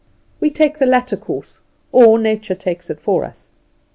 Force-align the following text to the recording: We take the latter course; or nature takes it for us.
We 0.39 0.49
take 0.49 0.79
the 0.79 0.87
latter 0.87 1.15
course; 1.15 1.61
or 1.91 2.17
nature 2.17 2.55
takes 2.55 2.89
it 2.89 2.99
for 2.99 3.23
us. 3.23 3.51